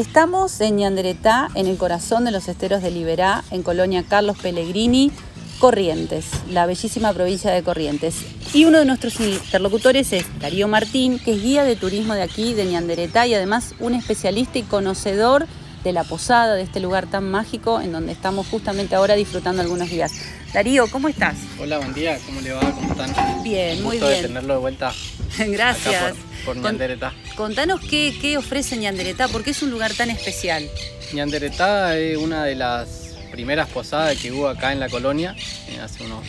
[0.00, 5.12] Estamos en Ñanderetá, en el corazón de los esteros de Liberá, en Colonia Carlos Pellegrini,
[5.58, 8.14] Corrientes, la bellísima provincia de Corrientes.
[8.54, 12.54] Y uno de nuestros interlocutores es Darío Martín, que es guía de turismo de aquí,
[12.54, 15.46] de Ñanderetá, y además un especialista y conocedor
[15.84, 19.90] de la posada, de este lugar tan mágico en donde estamos justamente ahora disfrutando algunos
[19.90, 20.12] días.
[20.54, 21.36] Darío, ¿cómo estás?
[21.60, 22.60] Hola, buen día, ¿cómo le va?
[22.72, 23.42] ¿Cómo están?
[23.42, 24.22] Bien, muy Gusto bien.
[24.22, 24.94] de tenerlo de vuelta.
[25.48, 26.14] Gracias.
[26.44, 27.12] Por, por Ñanderetá.
[27.36, 30.68] Contanos qué, qué ofrece Ñanderetá, por qué es un lugar tan especial.
[31.12, 35.34] Ñanderetá es una de las primeras posadas que hubo acá en la colonia,
[35.68, 36.24] eh, hace unos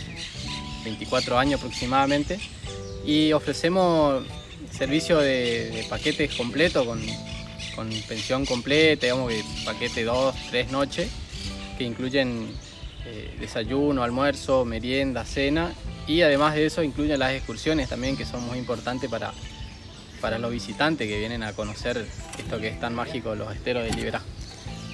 [0.83, 2.39] 24 años aproximadamente,
[3.05, 4.23] y ofrecemos
[4.71, 7.01] servicio de, de paquetes completos con,
[7.75, 11.09] con pensión completa, digamos que paquete 2, 3 noches,
[11.77, 12.51] que incluyen
[13.05, 15.71] eh, desayuno, almuerzo, merienda, cena,
[16.07, 19.33] y además de eso incluyen las excursiones también, que son muy importantes para,
[20.19, 22.05] para los visitantes que vienen a conocer
[22.37, 24.21] esto que es tan mágico, los esteros de Liberá.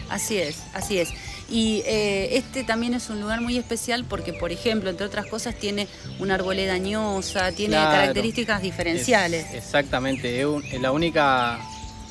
[0.10, 1.10] Así es, así es.
[1.50, 5.56] Y eh, este también es un lugar muy especial porque, por ejemplo, entre otras cosas,
[5.56, 5.88] tiene
[6.20, 7.92] una arboleda añosa, tiene Claro.
[7.92, 9.48] características diferenciales.
[9.48, 11.60] Es- exactamente, es, la única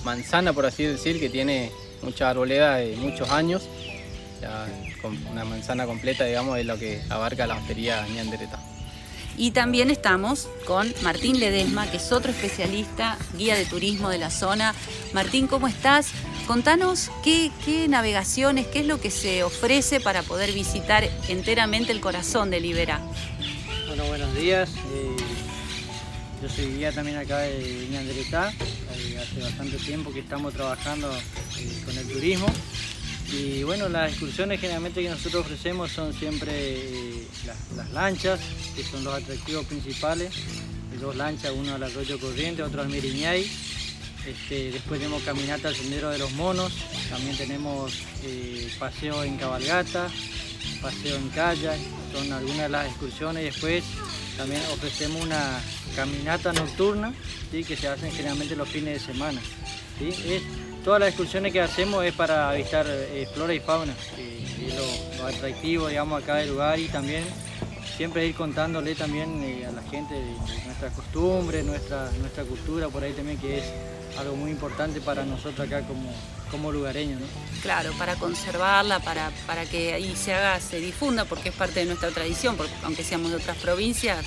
[0.04, 1.70] manzana, por así decir, que tiene
[2.02, 3.66] mucha arboleda de muchos años.
[4.42, 4.66] Ya,
[5.30, 8.58] una manzana completa, digamos, de lo que abarca la hostería Ñanderetá.
[9.38, 14.30] Y también estamos con Martín Ledesma, que es otro especialista, guía de turismo de la
[14.30, 14.74] zona.
[15.12, 16.08] Martín, ¿cómo estás?
[16.46, 22.00] Contanos qué, qué navegaciones, qué es lo que se ofrece para poder visitar enteramente el
[22.00, 23.00] corazón de Liberá.
[23.88, 24.70] Bueno, buenos días.
[24.94, 25.16] Eh,
[26.42, 28.50] yo soy guía también acá de Ñanderetá.
[28.50, 32.46] Eh, hace bastante tiempo que estamos trabajando eh, con el turismo.
[33.32, 37.26] Y bueno, las excursiones generalmente que nosotros ofrecemos son siempre eh,
[37.74, 38.40] las, lanchas,
[38.74, 40.30] que son los atractivos principales.
[41.00, 43.46] Dos lanchas, uno al arroyo Corriente, otro al Miriñay.
[44.26, 46.72] Este, después tenemos caminata al Sendero de los Monos,
[47.10, 47.92] también tenemos
[48.24, 50.08] eh, paseo en cabalgata,
[50.80, 51.78] paseo en kayak,
[52.12, 53.44] son algunas de las excursiones.
[53.44, 53.84] Después
[54.36, 55.60] también ofrecemos una
[55.94, 57.12] caminata nocturna
[57.52, 57.62] ¿sí?
[57.62, 59.40] que se hacen generalmente los fines de semana.
[59.98, 60.42] ¿sí?
[60.86, 64.38] Todas las excursiones que hacemos es para avistar eh, flora y fauna, que
[64.68, 67.24] es lo, atractivo digamos, acá del lugar y también
[67.96, 70.14] siempre ir contándole también eh, a la gente
[70.64, 73.64] nuestras costumbres, nuestra, nuestra cultura, por ahí también que es
[74.16, 76.08] algo muy importante para nosotros acá como,
[76.52, 77.20] como lugareños.
[77.20, 77.26] ¿no?
[77.62, 81.86] Claro, para conservarla, para, para que ahí se haga, se difunda, porque es parte de
[81.86, 84.24] nuestra tradición, porque aunque seamos de otras provincias,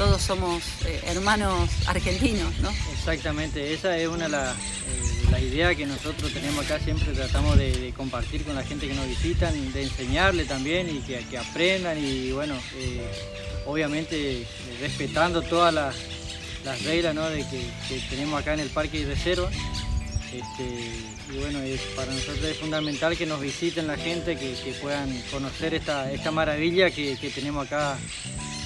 [0.00, 2.70] todos somos eh, hermanos argentinos, ¿no?
[2.90, 7.12] Exactamente, esa es una de las eh, de las ideas que nosotros tenemos acá, siempre
[7.12, 11.36] tratamos de, de compartir con la gente que nos visitan, de enseñarle también y que,
[11.36, 13.02] aprendan y bueno, eh,
[13.66, 14.46] obviamente
[14.80, 15.94] respetando todas las,
[16.64, 17.28] las reglas ¿no?
[17.28, 19.50] de que, tenemos acá en el parque y reserva.
[20.32, 24.72] Este, y bueno, es- para nosotros es fundamental que nos visiten la gente, que, que
[24.80, 27.98] puedan conocer esta, esta maravilla que tenemos acá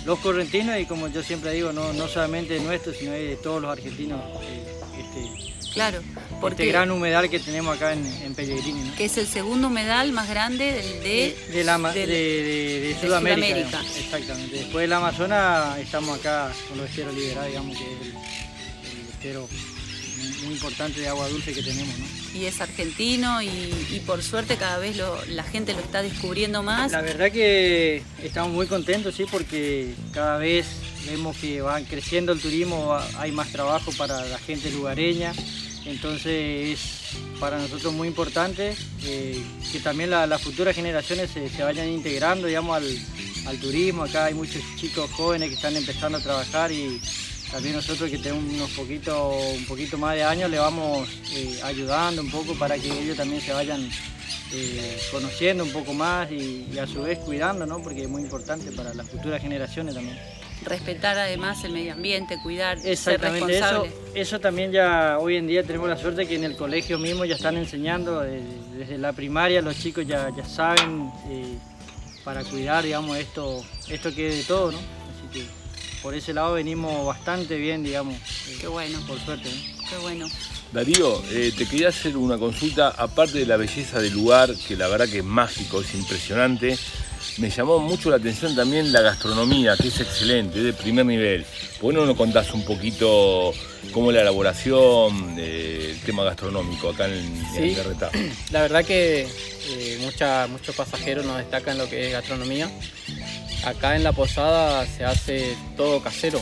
[0.04, 3.70] los correntinos y como yo siempre digo, no, no solamente nuestro, sino de todos los
[3.70, 4.64] argentinos, eh,
[4.98, 6.00] este, Claro,
[6.40, 8.80] porque este gran humedal que tenemos acá en, en Pellegrini.
[8.84, 8.94] ¿no?
[8.94, 13.00] que es el segundo humedal más grande del- de, de, Sudamérica.
[13.00, 13.56] Sudamérica.
[13.56, 13.96] digamos.
[13.96, 14.56] Exactamente.
[14.56, 18.08] Después del Amazonas estamos acá con los esteros liberados, digamos que es el,
[19.00, 19.48] el estero
[20.44, 21.98] muy importante de agua dulce que tenemos.
[21.98, 22.06] ¿no?
[22.34, 23.46] y es argentino y,
[23.92, 26.90] y por suerte cada vez lo- la gente lo está descubriendo más.
[26.90, 30.66] La verdad que estamos muy contentos, sí, porque cada vez
[31.06, 35.32] vemos que va creciendo el turismo, hay más trabajo para la gente lugareña,
[35.86, 36.80] entonces es
[37.38, 38.74] para nosotros muy importante
[39.04, 39.40] eh,
[39.70, 42.98] que también la- las futuras generaciones se, se vayan integrando, digamos, al,
[43.46, 44.04] al turismo.
[44.04, 47.00] Acá hay muchos chicos jóvenes que están empezando a trabajar y
[47.50, 52.22] también nosotros que tenemos unos poquito, un poquito más de años le vamos eh, ayudando
[52.22, 53.88] un poco para que ellos también se vayan
[54.52, 57.82] eh, conociendo un poco más y, y a su vez cuidando, ¿no?
[57.82, 60.18] porque es muy importante para las futuras generaciones también.
[60.64, 64.20] Respetar además el medio ambiente, cuidar, Exactamente, eso, responsable.
[64.20, 67.34] eso también ya hoy en día tenemos la suerte que en el colegio mismo ya
[67.34, 68.40] están enseñando, eh,
[68.78, 71.58] desde la primaria los chicos ya, ya saben eh,
[72.24, 74.78] para cuidar, digamos, esto, esto que es de todo, ¿no?
[76.04, 79.48] Por ese lado venimos bastante bien, digamos, eh, Qué bueno, por suerte.
[79.48, 79.88] ¿no?
[79.88, 80.26] qué bueno.
[80.70, 84.86] Darío, eh, te quería hacer una consulta, aparte de la belleza del lugar, que la
[84.88, 86.76] verdad que es mágico, es impresionante,
[87.38, 91.46] me llamó mucho la atención también la gastronomía, que es excelente, es de primer nivel.
[91.80, 93.52] ¿Por qué no nos contás un poquito
[93.92, 97.76] cómo es la elaboración, eh, el tema gastronómico acá en, Sí.
[98.12, 98.32] en?
[98.52, 99.22] La verdad que
[99.68, 102.70] eh, mucha- muchos pasajeros nos destacan lo que es gastronomía.
[103.64, 106.40] Acá en la posada se hace todo casero.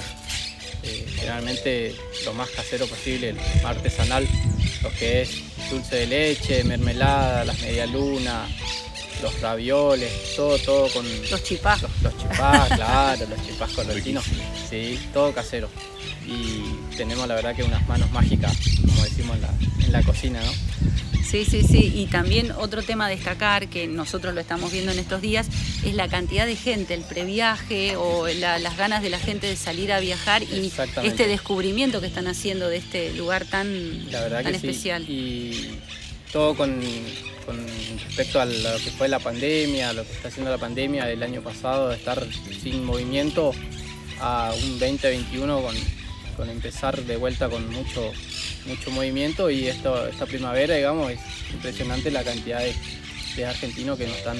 [0.83, 4.27] Eh, generalmente lo más casero posible, lo más artesanal,
[4.83, 5.31] lo que es
[5.71, 8.51] dulce de leche, mermelada, las medialunas,
[9.23, 11.83] los ravioles, todo, todo con Los chipás.
[11.83, 14.25] los, los chipás, claro, los chipás correntinos,
[14.69, 15.69] sí, todo casero.
[16.27, 16.63] Y
[16.97, 19.51] tenemos la verdad que unas manos mágicas, como decimos en la,
[19.87, 20.53] en la cocina, ¿no?
[21.25, 21.91] Sí, sí, sí.
[21.97, 25.47] Y también otro tema a destacar, que nosotros lo estamos viendo en estos días,
[25.83, 29.57] es la cantidad de gente, el previaje o la- las ganas de la gente de
[29.57, 30.71] salir a viajar y
[31.03, 34.67] este descubrimiento que están haciendo de este lugar tan, La verdad tan que sí.
[34.69, 35.05] especial.
[35.09, 35.79] Y
[36.33, 36.81] todo con,
[37.45, 37.59] con
[38.05, 41.43] respecto a lo que fue la pandemia, lo que está haciendo la pandemia del año
[41.43, 42.25] pasado, de estar
[42.63, 43.53] sin movimiento
[44.21, 45.75] a un 2021 con,
[46.37, 48.13] con empezar de vuelta con mucho,
[48.67, 49.51] mucho movimiento.
[49.51, 51.21] Y esto, esta primavera, digamos, es
[51.53, 52.75] impresionante la cantidad de,
[53.37, 54.37] de argentinos que nos están,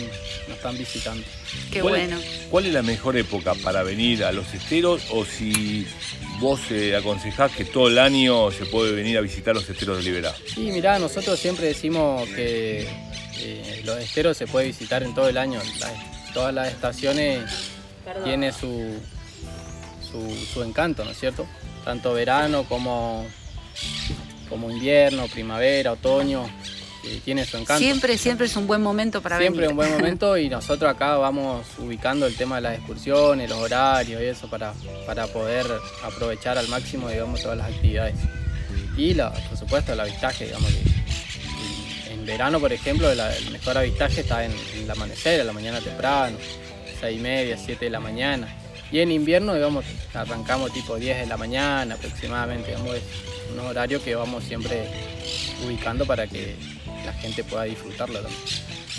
[0.49, 1.25] nos están visitando.
[1.71, 2.19] Qué ¿Cuál, bueno.
[2.51, 5.87] ¿Cuál es la mejor época para venir a los esteros o si
[6.41, 10.03] vos eh, aconsejás que todo el año se puede venir a visitar los esteros de
[10.05, 10.35] Liberá?
[10.55, 12.87] Sí, mirá, nosotros siempre decimos que
[13.39, 15.61] eh, los esteros se puede visitar en todo el año.
[15.81, 15.93] La-
[16.35, 17.41] todas las estaciones
[18.25, 18.99] tienen su,
[20.11, 21.47] su, su encanto, ¿no es cierto?
[21.85, 23.27] Tanto verano como,
[24.49, 26.45] como invierno, primavera, otoño,
[27.25, 27.79] tiene su encanto.
[27.83, 29.71] Siempre, siempre es un buen momento para Siempre venir.
[29.73, 34.21] un buen momento y nosotros acá vamos ubicando el tema de las excursiones, los horarios
[34.23, 34.73] y eso para,
[35.07, 35.67] para poder
[36.05, 38.15] aprovechar al máximo digamos, todas las actividades.
[38.97, 43.77] Y la- por supuesto el avistaje, digamos que en- verano por ejemplo la- el mejor
[43.79, 46.37] avistaje está en, en el amanecer, a la mañana temprano,
[47.01, 48.49] 6 y media, 7 de la mañana.
[48.93, 49.85] Y en invierno digamos
[50.15, 53.03] arrancamos tipo 10 de la mañana aproximadamente, digamos, es
[53.53, 54.85] un horario que vamos siempre
[55.67, 56.55] ubicando para que
[57.23, 58.41] gente pueda disfrutarlo también.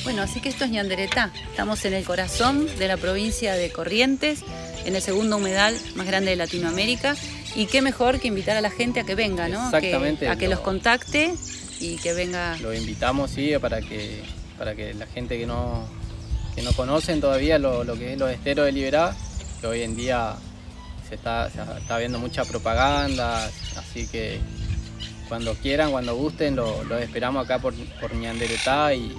[0.03, 1.31] Bueno, así que esto es Ñanderetá.
[1.51, 4.39] Estamos en el corazón de la provincia de Corrientes,
[4.85, 7.15] en el segundo humedal más grande de Latinoamérica.
[7.55, 9.63] Y qué mejor que invitar a la gente a que venga, ¿no?
[9.65, 11.33] Exactamente, Que- a que lo- los contacte
[11.79, 12.57] y que venga.
[12.61, 14.23] Lo invitamos, sí, para que,
[14.57, 15.87] para que la gente que no,
[16.55, 19.15] que no conocen todavía lo, lo que es los esteros de Liberá,
[19.61, 20.35] que hoy en día
[21.07, 23.45] se está, se está viendo mucha propaganda,
[23.77, 24.39] así que
[25.33, 29.17] cuando quieran, cuando gusten, lo, lo esperamos acá por, por Ñanderetá y,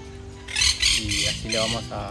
[1.03, 2.11] y así le vamos a,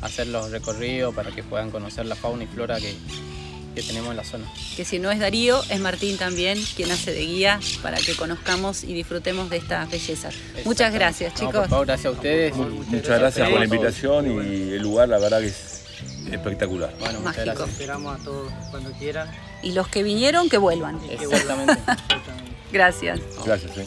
[0.00, 2.94] a hacer los recorridos para que puedan conocer la fauna y flora que,
[3.74, 4.44] que tenemos en la zona.
[4.76, 8.84] Que si no es Darío, es Martín también quien hace de guía para que conozcamos
[8.84, 10.32] y disfrutemos de estas bellezas.
[10.64, 11.54] Muchas gracias, No, chicos.
[11.62, 12.54] por favor, gracias a ustedes.
[12.56, 12.60] y-
[12.94, 15.82] Muchas gracias por la invitación y el lugar la verdad que es
[16.30, 16.94] espectacular.
[17.00, 17.44] Bueno, muchas Mágico.
[17.56, 17.70] gracias.
[17.70, 19.28] Esperamos a todos cuando quieran.
[19.64, 21.00] Y los que vinieron, que vuelvan.
[21.08, 21.32] que vuelvan.
[21.32, 21.72] Exactamente.
[21.72, 22.49] Exactamente.
[22.72, 23.20] Gracias.
[23.44, 23.76] Gracias.
[23.78, 23.86] eh.